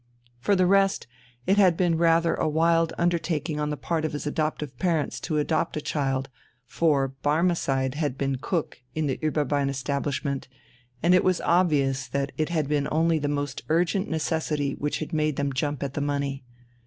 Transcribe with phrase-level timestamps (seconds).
[0.39, 1.05] For the rest,
[1.45, 5.37] it had been rather a wild undertaking on the part of his adoptive parents to
[5.37, 6.27] adopt a child,
[6.65, 10.47] for "Barmecide had been cook" in the Ueberbein establishment,
[11.03, 15.13] and it was obvious that it had been only the most urgent necessity which had
[15.13, 16.43] made them jump at the money.